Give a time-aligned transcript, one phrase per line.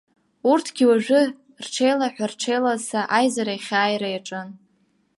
[0.51, 1.21] Урҭгьы уажәы
[1.63, 4.49] рҽеилаҳәа-рҽеилаца аизарахь ааира иаҿын.